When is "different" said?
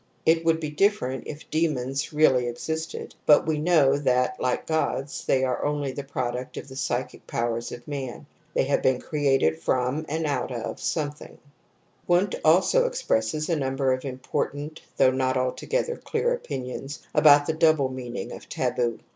0.71-1.27